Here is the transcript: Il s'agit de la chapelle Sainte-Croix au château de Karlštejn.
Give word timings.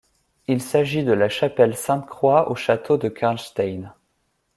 Il 0.47 0.63
s'agit 0.63 1.03
de 1.03 1.11
la 1.11 1.29
chapelle 1.29 1.75
Sainte-Croix 1.77 2.49
au 2.49 2.55
château 2.55 2.97
de 2.97 3.07
Karlštejn. 3.07 3.93